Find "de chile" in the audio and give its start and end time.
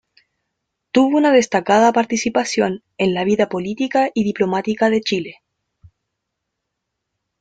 4.89-5.43